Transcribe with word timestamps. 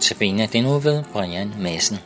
Tabene 0.00 0.46
den 0.46 0.66
uge 0.66 0.80
ved 0.84 1.04
Brian 1.12 1.50
Madsen. 1.62 1.96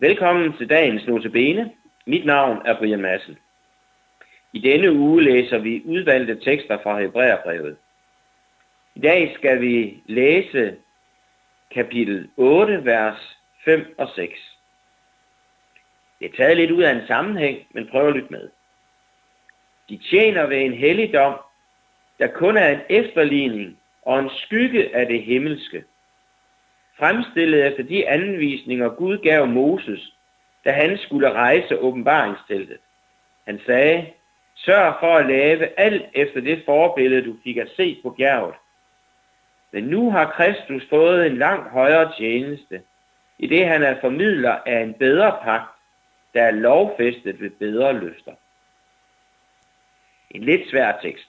Velkommen 0.00 0.52
til 0.58 0.68
dagens 0.68 1.06
Notabene. 1.06 1.70
Mit 2.06 2.26
navn 2.26 2.58
er 2.64 2.78
Brian 2.78 3.00
Madsen. 3.00 3.36
I 4.52 4.58
denne 4.58 4.92
uge 4.92 5.22
læser 5.22 5.58
vi 5.58 5.82
udvalgte 5.84 6.40
tekster 6.40 6.78
fra 6.82 7.00
Hebræerbrevet. 7.00 7.76
I 8.94 9.00
dag 9.00 9.34
skal 9.38 9.60
vi 9.60 10.02
læse 10.06 10.76
kapitel 11.74 12.28
8, 12.36 12.84
vers 12.84 13.36
5 13.64 13.94
og 13.98 14.08
6. 14.14 14.58
Det 16.18 16.30
er 16.30 16.36
taget 16.36 16.56
lidt 16.56 16.70
ud 16.70 16.82
af 16.82 16.92
en 16.92 17.06
sammenhæng, 17.06 17.66
men 17.70 17.88
prøv 17.90 18.08
at 18.08 18.14
lytte 18.14 18.30
med. 18.30 18.48
De 19.88 19.98
tjener 20.10 20.46
ved 20.46 20.58
en 20.58 20.74
helligdom, 20.74 21.34
der 22.18 22.26
kun 22.26 22.56
er 22.56 22.68
en 22.68 22.80
efterligning 22.88 23.78
og 24.02 24.18
en 24.18 24.30
skygge 24.36 24.96
af 24.96 25.06
det 25.06 25.22
himmelske. 25.22 25.84
Fremstillet 26.98 27.66
efter 27.66 27.82
de 27.82 28.08
anvisninger 28.08 28.88
Gud 28.88 29.18
gav 29.18 29.46
Moses, 29.46 30.14
da 30.64 30.72
han 30.72 30.98
skulle 30.98 31.32
rejse 31.32 31.78
åbenbaringsteltet. 31.78 32.78
Han 33.46 33.60
sagde, 33.66 34.12
sørg 34.54 34.94
for 35.00 35.16
at 35.16 35.26
lave 35.26 35.80
alt 35.80 36.04
efter 36.14 36.40
det 36.40 36.62
forbillede, 36.64 37.26
du 37.26 37.36
fik 37.44 37.56
at 37.56 37.70
se 37.76 38.00
på 38.02 38.10
bjerget. 38.10 38.54
Men 39.72 39.84
nu 39.84 40.10
har 40.10 40.30
Kristus 40.30 40.82
fået 40.90 41.26
en 41.26 41.38
langt 41.38 41.70
højere 41.70 42.12
tjeneste, 42.18 42.82
i 43.38 43.46
det 43.46 43.66
han 43.66 43.82
er 43.82 44.00
formidler 44.00 44.58
af 44.66 44.80
en 44.82 44.94
bedre 44.94 45.38
pagt, 45.42 45.70
der 46.34 46.42
er 46.42 46.50
lovfæstet 46.50 47.40
ved 47.40 47.50
bedre 47.50 47.92
løfter. 47.92 48.34
En 50.30 50.44
lidt 50.44 50.70
svær 50.70 50.98
tekst. 51.02 51.28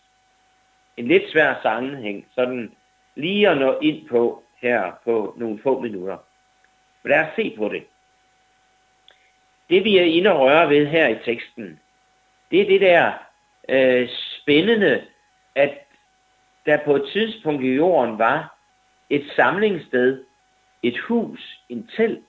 En 0.98 1.08
lidt 1.08 1.32
svær 1.32 1.60
sammenhæng, 1.62 2.28
sådan 2.36 2.76
lige 3.16 3.50
at 3.50 3.58
nå 3.58 3.80
ind 3.80 4.08
på 4.08 4.44
her 4.62 4.92
på 5.04 5.34
nogle 5.38 5.60
få 5.64 5.80
minutter. 5.80 6.18
Men 7.04 7.10
lad 7.10 7.20
os 7.20 7.36
se 7.36 7.56
på 7.58 7.70
det. 7.70 7.84
Det 9.70 9.84
vi 9.84 9.98
er 9.98 10.04
inde 10.04 10.32
og 10.32 10.40
røre 10.40 10.70
ved 10.70 10.88
her 10.88 11.08
i 11.08 11.20
teksten, 11.26 11.80
det 12.52 12.62
er 12.62 12.66
det 12.66 12.82
der 12.82 13.14
øh, 13.70 14.10
spændende, 14.42 15.06
at 15.56 15.74
der 16.66 16.78
på 16.86 16.96
et 16.96 17.10
tidspunkt 17.14 17.64
i 17.64 17.76
jorden 17.76 18.20
var 18.20 18.58
et 19.10 19.32
samlingssted, 19.36 20.24
et 20.88 21.00
hus, 21.00 21.62
en 21.70 21.90
telt, 21.98 22.28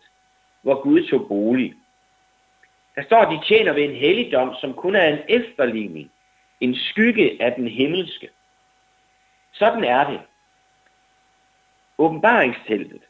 hvor 0.62 0.82
Gud 0.82 1.08
tog 1.08 1.28
bolig. 1.28 1.74
Der 2.94 3.02
står, 3.02 3.16
at 3.16 3.32
de 3.32 3.46
tjener 3.46 3.72
ved 3.72 3.84
en 3.84 3.96
helligdom, 3.96 4.54
som 4.60 4.74
kun 4.74 4.94
er 4.94 5.06
en 5.06 5.18
efterligning, 5.28 6.10
en 6.60 6.74
skygge 6.74 7.42
af 7.42 7.52
den 7.54 7.68
himmelske. 7.68 8.28
Sådan 9.52 9.84
er 9.84 10.10
det. 10.10 10.20
Åbenbaringsteltet. 11.98 13.02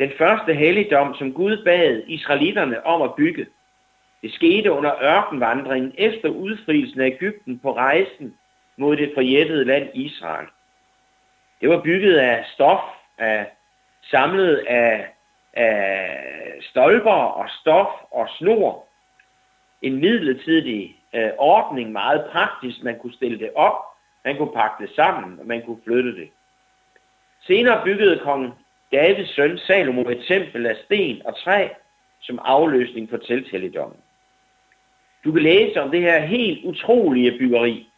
Den 0.00 0.12
første 0.18 0.54
helligdom, 0.54 1.14
som 1.14 1.32
Gud 1.32 1.64
bad 1.64 2.02
israelitterne 2.06 2.86
om 2.86 3.02
at 3.02 3.14
bygge. 3.14 3.46
Det 4.22 4.32
skete 4.32 4.72
under 4.72 5.02
ørkenvandringen 5.02 5.94
efter 5.98 6.28
udfrielsen 6.28 7.00
af 7.00 7.06
Ægypten 7.06 7.58
på 7.58 7.76
rejsen 7.76 8.34
mod 8.76 8.96
det 8.96 9.12
forjættede 9.14 9.64
land 9.64 9.88
Israel. 9.94 10.46
Det 11.60 11.68
var 11.68 11.82
bygget 11.82 12.16
af 12.16 12.44
stof, 12.54 12.80
af, 13.18 13.55
samlet 14.10 14.56
af, 14.56 15.08
af 15.52 16.18
stolper 16.60 17.10
og 17.10 17.48
stof 17.60 17.88
og 18.10 18.28
snor. 18.38 18.86
En 19.82 20.00
midlertidig 20.00 20.96
øh, 21.14 21.30
ordning, 21.38 21.92
meget 21.92 22.26
praktisk. 22.32 22.82
Man 22.82 22.98
kunne 22.98 23.12
stille 23.12 23.38
det 23.38 23.50
op, 23.54 23.78
man 24.24 24.36
kunne 24.36 24.52
pakke 24.52 24.86
det 24.86 24.94
sammen, 24.96 25.40
og 25.40 25.46
man 25.46 25.62
kunne 25.62 25.80
flytte 25.84 26.16
det. 26.16 26.28
Senere 27.46 27.84
byggede 27.84 28.18
kong 28.18 28.54
Davids 28.92 29.34
søn 29.34 29.58
Salomo 29.58 30.00
et 30.08 30.24
tempel 30.28 30.66
af 30.66 30.76
sten 30.84 31.26
og 31.26 31.36
træ 31.36 31.68
som 32.20 32.38
afløsning 32.44 33.10
for 33.10 33.16
telthelligdommen. 33.16 33.98
Du 35.24 35.32
kan 35.32 35.42
læse 35.42 35.82
om 35.82 35.90
det 35.90 36.00
her 36.00 36.18
helt 36.18 36.64
utrolige 36.64 37.38
byggeri 37.38 37.88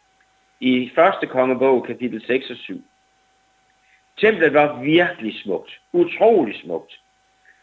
i 0.60 0.90
1. 1.22 1.28
kongebog, 1.30 1.84
kapitel 1.84 2.26
6 2.26 2.50
og 2.50 2.56
7. 2.56 2.84
Templet 4.21 4.55
var 4.55 4.83
virkelig 4.83 5.41
smukt, 5.43 5.81
utrolig 5.93 6.61
smukt. 6.65 7.01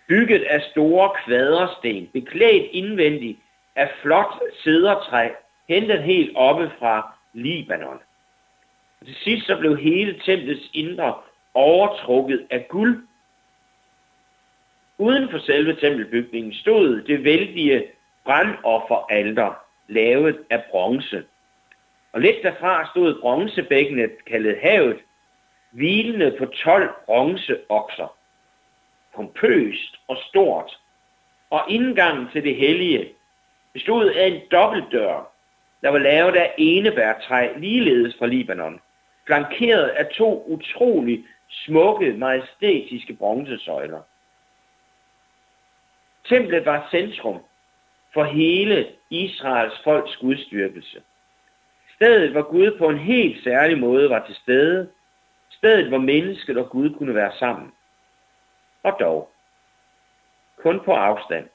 Bygget 0.07 0.43
af 0.43 0.61
store 0.71 1.11
kvadersten, 1.25 2.09
beklædt 2.13 2.71
indvendigt 2.71 3.39
af 3.75 3.91
flot 4.01 4.41
cedertræ, 4.63 5.29
hentet 5.69 6.03
helt 6.03 6.31
oppe 6.35 6.71
fra 6.79 7.13
Libanon. 7.33 7.99
Og 9.01 9.05
til 9.05 9.15
sidst 9.15 9.47
så 9.47 9.57
blev 9.57 9.77
hele 9.77 10.19
templets 10.25 10.69
indre 10.73 11.15
overtrukket 11.53 12.47
af 12.49 12.67
guld. 12.67 13.07
Uden 14.97 15.29
for 15.29 15.37
selve 15.37 15.75
tempelbygningen 15.75 16.53
stod 16.53 17.01
det 17.01 17.23
vældige 17.23 17.83
brandofferalter, 18.25 19.53
lavet 19.87 20.39
af 20.49 20.63
bronze. 20.71 21.23
Og 22.13 22.21
lidt 22.21 22.43
derfra 22.43 22.89
stod 22.89 23.21
bronzebækkenet, 23.21 24.11
kaldet 24.25 24.57
havet, 24.61 24.97
hvilende 25.75 26.35
på 26.39 26.45
12 26.45 26.89
bronzeokser. 27.05 28.17
Pompøst 29.15 29.95
og 30.07 30.17
stort. 30.27 30.79
Og 31.49 31.61
indgangen 31.69 32.27
til 32.31 32.43
det 32.43 32.55
hellige 32.55 33.13
bestod 33.73 34.09
af 34.09 34.27
en 34.27 34.41
dobbeltdør, 34.51 35.31
der 35.81 35.89
var 35.89 35.97
lavet 35.97 36.35
af 36.35 36.53
enebærtræ, 36.57 37.49
ligeledes 37.57 38.15
fra 38.19 38.25
Libanon, 38.25 38.79
flankeret 39.25 39.87
af 39.87 40.07
to 40.07 40.45
utrolig 40.47 41.25
smukke, 41.49 42.13
majestætiske 42.13 43.13
bronzesøjler. 43.13 44.01
Templet 46.25 46.65
var 46.65 46.87
centrum 46.91 47.39
for 48.13 48.23
hele 48.23 48.87
Israels 49.09 49.73
folks 49.83 50.17
gudstyrkelse. 50.17 51.01
Stedet, 51.95 52.31
hvor 52.31 52.41
Gud 52.41 52.77
på 52.77 52.89
en 52.89 52.99
helt 52.99 53.43
særlig 53.43 53.79
måde 53.79 54.09
var 54.09 54.25
til 54.25 54.35
stede. 54.35 54.89
Stedet, 55.57 55.87
hvor 55.87 55.97
mennesket 55.97 56.57
og 56.57 56.69
Gud 56.69 56.89
kunne 56.97 57.15
være 57.15 57.31
sammen. 57.39 57.71
Og 58.83 58.97
dog, 58.99 59.31
kun 60.57 60.79
på 60.85 60.93
afstand. 60.93 61.49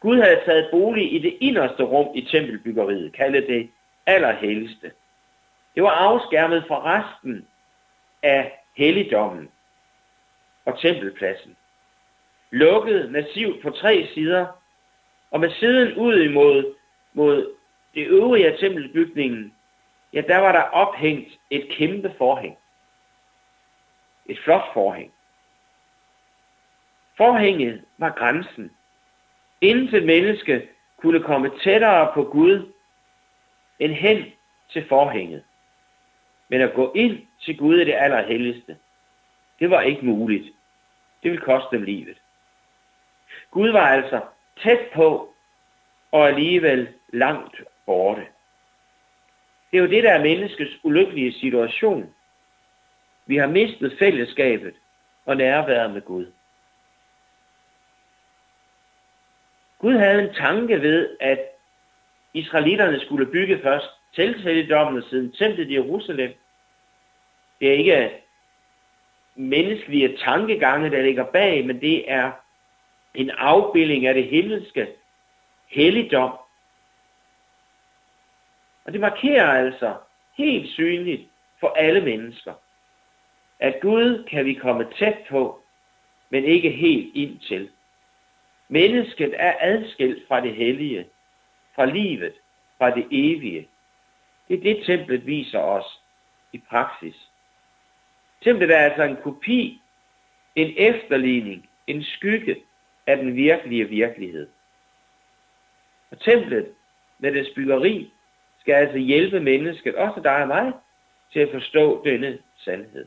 Gud 0.00 0.20
havde 0.20 0.40
taget 0.44 0.68
bolig 0.70 1.14
i 1.14 1.18
det 1.18 1.36
inderste 1.40 1.82
rum 1.82 2.08
i 2.14 2.22
tempelbyggeriet, 2.22 3.12
kaldet 3.12 3.46
det 3.48 3.70
allerhelligste. 4.06 4.92
Det 5.74 5.82
var 5.82 5.90
afskærmet 5.90 6.64
fra 6.68 6.80
resten 6.84 7.48
af 8.22 8.52
helligdommen 8.76 9.50
og 10.64 10.80
tempelpladsen. 10.80 11.56
Lukket 12.50 13.12
massivt 13.12 13.62
på 13.62 13.70
tre 13.70 14.08
sider, 14.14 14.46
og 15.30 15.40
med 15.40 15.50
siden 15.50 15.94
ud 15.94 16.20
imod 16.20 16.74
mod 17.12 17.54
det 17.94 18.06
øvrige 18.06 18.52
af 18.52 18.58
tempelbygningen, 18.58 19.54
ja, 20.14 20.20
der 20.20 20.38
var 20.38 20.52
der 20.52 20.62
ophængt 20.62 21.38
et 21.50 21.68
kæmpe 21.70 22.14
forhæng. 22.18 22.58
Et 24.26 24.38
flot 24.38 24.72
forhæng. 24.72 25.12
Forhænget 27.16 27.84
var 27.98 28.10
grænsen. 28.10 28.70
Intet 29.60 30.06
menneske 30.06 30.68
kunne 30.96 31.22
komme 31.22 31.50
tættere 31.62 32.12
på 32.14 32.24
Gud 32.24 32.72
end 33.78 33.92
hen 33.92 34.32
til 34.70 34.88
forhænget. 34.88 35.44
Men 36.48 36.60
at 36.60 36.74
gå 36.74 36.92
ind 36.94 37.26
til 37.40 37.58
Gud 37.58 37.78
i 37.78 37.84
det 37.84 37.94
allerhelligste, 37.94 38.78
det 39.58 39.70
var 39.70 39.80
ikke 39.80 40.06
muligt. 40.06 40.44
Det 41.22 41.30
ville 41.30 41.44
koste 41.44 41.76
dem 41.76 41.82
livet. 41.82 42.18
Gud 43.50 43.68
var 43.68 43.86
altså 43.86 44.20
tæt 44.62 44.88
på, 44.94 45.34
og 46.12 46.28
alligevel 46.28 46.88
langt 47.12 47.60
borte. 47.86 48.26
Det 49.74 49.80
er 49.80 49.84
jo 49.84 49.90
det, 49.90 50.04
der 50.04 50.12
er 50.12 50.22
menneskets 50.22 50.78
ulykkelige 50.82 51.32
situation. 51.32 52.14
Vi 53.26 53.36
har 53.36 53.46
mistet 53.46 53.96
fællesskabet 53.98 54.74
og 55.26 55.36
nærværet 55.36 55.90
med 55.90 56.02
Gud. 56.02 56.26
Gud 59.78 59.94
havde 59.94 60.22
en 60.22 60.34
tanke 60.34 60.82
ved, 60.82 61.16
at 61.20 61.40
israelitterne 62.34 63.00
skulle 63.00 63.26
bygge 63.26 63.60
først 63.62 63.86
telthelligdommen 64.14 65.02
siden 65.02 65.32
templet 65.32 65.70
i 65.70 65.74
Jerusalem. 65.74 66.32
Det 67.60 67.68
er 67.68 67.72
ikke 67.72 68.10
menneskelige 69.34 70.16
tankegange, 70.16 70.90
der 70.90 71.02
ligger 71.02 71.24
bag, 71.24 71.66
men 71.66 71.80
det 71.80 72.10
er 72.10 72.32
en 73.14 73.30
afbildning 73.30 74.06
af 74.06 74.14
det 74.14 74.24
himmelske 74.24 74.88
helligdom. 75.66 76.43
Og 78.84 78.92
det 78.92 79.00
markerer 79.00 79.46
altså 79.46 79.96
helt 80.36 80.70
synligt 80.70 81.22
for 81.60 81.68
alle 81.68 82.00
mennesker, 82.00 82.54
at 83.60 83.80
Gud 83.82 84.24
kan 84.30 84.44
vi 84.44 84.54
komme 84.54 84.92
tæt 84.98 85.18
på, 85.28 85.62
men 86.30 86.44
ikke 86.44 86.70
helt 86.70 87.16
ind 87.16 87.40
til. 87.40 87.70
Mennesket 88.68 89.34
er 89.38 89.54
adskilt 89.60 90.28
fra 90.28 90.40
det 90.40 90.54
hellige, 90.54 91.06
fra 91.74 91.84
livet, 91.84 92.34
fra 92.78 92.90
det 92.90 93.06
evige. 93.10 93.68
Det 94.48 94.58
er 94.58 94.62
det, 94.62 94.86
templet 94.86 95.26
viser 95.26 95.58
os 95.58 96.00
i 96.52 96.62
praksis. 96.68 97.30
Templet 98.42 98.70
er 98.70 98.78
altså 98.78 99.02
en 99.02 99.16
kopi, 99.16 99.82
en 100.54 100.74
efterligning, 100.76 101.68
en 101.86 102.02
skygge 102.02 102.56
af 103.06 103.16
den 103.16 103.36
virkelige 103.36 103.88
virkelighed. 103.88 104.48
Og 106.10 106.20
templet 106.20 106.74
med 107.18 107.32
dets 107.32 107.50
byggeri 107.54 108.12
skal 108.64 108.74
altså 108.74 108.98
hjælpe 108.98 109.40
mennesket, 109.40 109.94
også 109.94 110.20
dig 110.20 110.36
og 110.42 110.48
mig, 110.48 110.72
til 111.32 111.40
at 111.40 111.48
forstå 111.52 112.04
denne 112.04 112.38
sandhed. 112.56 113.06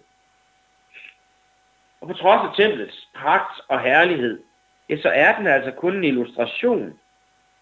Og 2.01 2.07
på 2.07 2.13
trods 2.13 2.49
af 2.49 2.55
templets 2.55 3.09
pragt 3.15 3.61
og 3.67 3.81
herlighed, 3.81 4.43
ja, 4.89 4.97
så 4.97 5.09
er 5.09 5.37
den 5.37 5.47
altså 5.47 5.71
kun 5.71 5.95
en 5.95 6.03
illustration, 6.03 6.99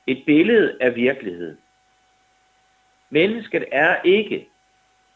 et 0.08 0.24
billede 0.26 0.78
af 0.82 0.96
virkeligheden. 0.96 1.58
Mennesket 3.10 3.66
er 3.72 4.02
ikke 4.04 4.48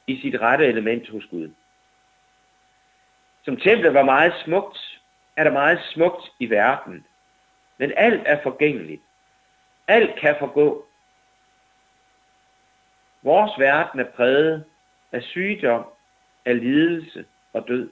i 0.07 0.21
sit 0.21 0.41
rette 0.41 0.65
element 0.65 1.09
hos 1.09 1.25
Gud. 1.25 1.49
Som 3.45 3.57
templet 3.57 3.93
var 3.93 4.03
meget 4.03 4.33
smukt, 4.45 5.01
er 5.35 5.43
der 5.43 5.51
meget 5.51 5.79
smukt 5.93 6.31
i 6.39 6.49
verden. 6.49 7.05
Men 7.77 7.93
alt 7.97 8.21
er 8.25 8.43
forgængeligt. 8.43 9.01
Alt 9.87 10.19
kan 10.19 10.35
forgå. 10.39 10.88
Vores 13.21 13.51
verden 13.59 13.99
er 13.99 14.11
præget 14.15 14.65
af 15.11 15.23
sygdom, 15.23 15.85
af 16.45 16.59
lidelse 16.59 17.25
og 17.53 17.67
død. 17.67 17.89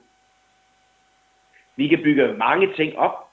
Vi 1.76 1.88
kan 1.88 2.02
bygge 2.02 2.32
mange 2.32 2.74
ting 2.74 2.98
op, 2.98 3.30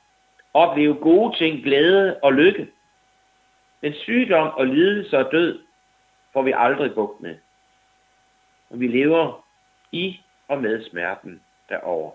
opleve 0.54 0.94
gode 0.94 1.38
ting, 1.38 1.64
glæde 1.64 2.20
og 2.24 2.34
lykke. 2.34 2.72
Men 3.82 3.94
sygdom 3.94 4.54
og 4.54 4.68
lidelse 4.68 5.18
og 5.18 5.32
død 5.32 5.64
får 6.34 6.42
vi 6.42 6.54
aldrig 6.56 6.94
bugt 6.94 7.22
med. 7.22 7.38
Og 8.70 8.80
vi 8.80 8.88
lever 8.88 9.46
i 9.92 10.22
og 10.48 10.62
med 10.62 10.90
smerten 10.90 11.42
derover. 11.70 12.12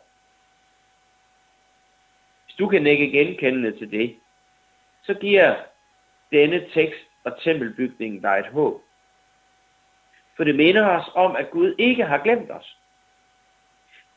Hvis 2.44 2.56
du 2.56 2.68
kan 2.68 2.86
ikke 2.86 3.10
genkendende 3.10 3.78
til 3.78 3.90
det, 3.90 4.16
så 5.02 5.14
giver 5.14 5.56
denne 6.32 6.68
tekst 6.74 7.00
og 7.24 7.42
tempelbygningen 7.42 8.22
dig 8.22 8.38
et 8.38 8.52
håb. 8.52 8.82
For 10.40 10.44
det 10.44 10.54
minder 10.54 10.86
os 10.86 11.10
om, 11.14 11.36
at 11.36 11.50
Gud 11.50 11.74
ikke 11.78 12.04
har 12.04 12.18
glemt 12.18 12.50
os. 12.50 12.76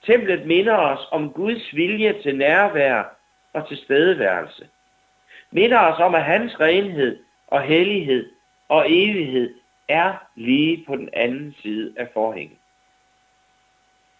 Templet 0.03 0.47
minder 0.47 0.77
os 0.77 1.07
om 1.11 1.33
Guds 1.33 1.75
vilje 1.75 2.21
til 2.21 2.37
nærvær 2.37 3.03
og 3.53 3.67
til 3.67 3.77
stedeværelse. 3.77 4.69
Minder 5.51 5.79
os 5.79 5.99
om, 5.99 6.15
at 6.15 6.23
hans 6.23 6.59
renhed 6.59 7.19
og 7.47 7.61
hellighed 7.61 8.31
og 8.69 8.85
evighed 8.91 9.55
er 9.87 10.13
lige 10.35 10.85
på 10.87 10.95
den 10.95 11.09
anden 11.13 11.55
side 11.61 11.93
af 11.97 12.09
forhænget. 12.13 12.59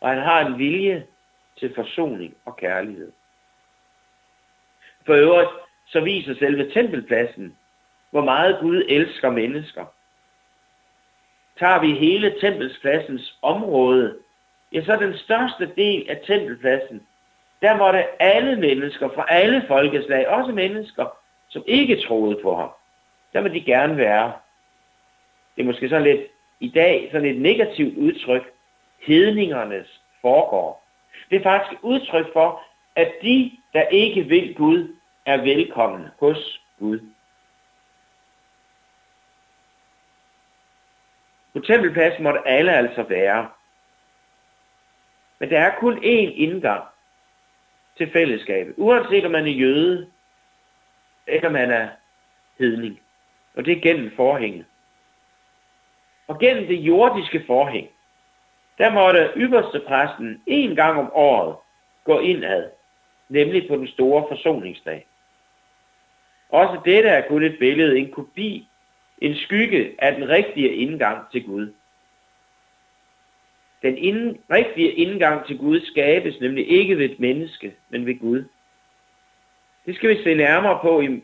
Og 0.02 0.10
han 0.10 0.20
har 0.20 0.46
en 0.46 0.58
vilje 0.58 1.08
til 1.58 1.76
forsoning 1.76 2.36
og 2.46 2.58
kærlighed. 2.58 3.12
For 5.06 5.14
øvrigt 5.14 5.52
så 5.88 6.00
viser 6.00 6.36
selve 6.36 6.72
tempelpladsen, 6.72 7.58
hvor 8.12 8.24
meget 8.24 8.58
Gud 8.62 8.84
elsker 8.90 9.30
mennesker. 9.30 9.86
Tager 11.60 11.80
vi 11.80 11.94
hele 11.94 12.36
tempelspladsens 12.42 13.38
område, 13.42 14.18
ja, 14.72 14.84
så 14.84 14.96
den 14.96 15.18
største 15.18 15.72
del 15.76 16.10
af 16.10 16.20
tempelpladsen, 16.28 17.02
der 17.62 17.78
måtte 17.78 18.22
alle 18.22 18.56
mennesker 18.56 19.10
fra 19.10 19.26
alle 19.30 19.64
folkeslag, 19.68 20.28
også 20.28 20.52
mennesker, 20.52 21.06
som 21.50 21.64
ikke 21.68 22.02
troede 22.02 22.40
på 22.44 22.56
ham, 22.56 22.70
der 23.34 23.42
må 23.42 23.48
de 23.48 23.62
gerne 23.62 23.98
være. 23.98 24.34
Det 25.56 25.62
er 25.62 25.66
måske 25.66 25.90
sådan 25.90 26.04
lidt 26.04 26.22
i 26.60 26.70
dag 26.70 27.10
sådan 27.12 27.28
et 27.28 27.42
negativt 27.42 27.98
udtryk, 27.98 28.54
hedningernes 29.08 30.02
foregår. 30.22 30.84
Det 31.30 31.36
er 31.40 31.44
faktisk 31.44 31.74
et 31.74 31.80
udtryk 31.82 32.34
for, 32.34 32.62
at 32.96 33.12
de, 33.22 33.52
der 33.74 33.82
ikke 33.82 34.22
vil 34.22 34.56
Gud, 34.56 34.96
er 35.26 35.42
velkommen 35.42 36.08
hos 36.20 36.62
Gud. 36.80 37.00
På 41.54 41.60
tempelpladsen 41.60 42.24
måtte 42.24 42.48
alle 42.48 42.74
altså 42.74 43.04
være. 43.04 43.50
Men 45.40 45.50
der 45.50 45.60
er 45.60 45.80
kun 45.80 45.98
én 45.98 46.32
indgang 46.36 46.84
til 47.98 48.12
fællesskabet, 48.12 48.74
uanset 48.78 49.26
om 49.26 49.32
man 49.32 49.48
er 49.48 49.52
jøde, 49.52 50.12
eller 51.28 51.50
man 51.50 51.72
er 51.72 51.90
hedning. 52.60 53.00
Og 53.56 53.66
det 53.66 53.78
er 53.78 53.82
gennem 53.82 54.16
forhænget. 54.16 54.66
Og 56.28 56.40
gennem 56.40 56.68
det 56.68 56.76
jordiske 56.76 57.44
forhæng, 57.48 57.90
der 58.78 58.90
måtte 58.90 59.32
ypperste 59.36 59.80
præsten 59.88 60.44
en 60.46 60.76
gang 60.76 61.00
om 61.00 61.12
året 61.14 61.56
gå 62.04 62.20
indad, 62.20 62.70
nemlig 63.30 63.68
på 63.68 63.76
den 63.76 63.88
store 63.88 64.26
forsoningsdag. 64.30 65.08
Også 66.50 66.82
dette 66.86 67.10
er 67.10 67.28
kun 67.28 67.44
et 67.44 67.60
billede, 67.60 67.98
en 68.00 68.12
kopi, 68.12 68.68
en 69.24 69.36
skygge 69.36 69.96
af 70.00 70.16
den 70.16 70.30
rigtige 70.30 70.76
indgang 70.76 71.32
til 71.32 71.46
Gud. 71.46 71.74
Den 73.82 73.98
ind, 73.98 74.38
rigtige 74.52 74.92
indgang 74.92 75.46
til 75.48 75.58
Gud 75.58 75.80
skabes 75.80 76.40
nemlig 76.40 76.68
ikke 76.68 76.98
ved 76.98 77.06
et 77.06 77.20
menneske, 77.20 77.76
men 77.90 78.06
ved 78.06 78.20
Gud. 78.20 78.44
Det 79.86 79.96
skal 79.96 80.10
vi 80.10 80.24
se 80.24 80.36
nærmere 80.36 80.80
på 80.82 81.02
i 81.02 81.24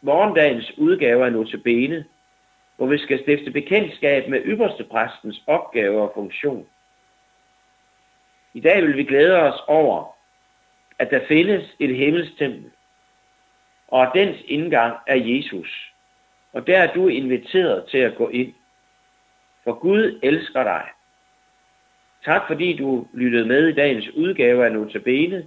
morgendagens 0.00 0.78
udgave 0.78 1.24
af 1.24 1.32
Notabene, 1.32 2.04
hvor 2.76 2.86
vi 2.86 2.98
skal 2.98 3.22
stifte 3.22 3.50
bekendtskab 3.50 4.28
med 4.28 4.42
ypperste 4.44 4.84
præstens 4.84 5.42
opgave 5.46 6.02
og 6.02 6.12
funktion. 6.14 6.66
I 8.54 8.60
dag 8.60 8.82
vil 8.82 8.96
vi 8.96 9.04
glæde 9.04 9.42
os 9.42 9.60
over, 9.66 10.16
at 10.98 11.10
der 11.10 11.26
findes 11.28 11.76
et 11.78 11.96
himmelstempel, 11.96 12.70
og 13.88 14.02
at 14.02 14.10
dens 14.14 14.36
indgang 14.44 14.96
er 15.06 15.16
Jesus. 15.16 15.95
Og 16.56 16.66
der 16.66 16.78
er 16.78 16.92
du 16.94 17.08
inviteret 17.08 17.84
til 17.90 17.98
at 17.98 18.16
gå 18.16 18.28
ind. 18.28 18.54
For 19.64 19.72
Gud 19.72 20.18
elsker 20.22 20.62
dig. 20.62 20.84
Tak 22.24 22.42
fordi 22.46 22.76
du 22.76 23.06
lyttede 23.14 23.48
med 23.48 23.68
i 23.68 23.72
dagens 23.72 24.10
udgave 24.14 24.64
af 24.64 24.72
Notabene, 24.72 25.46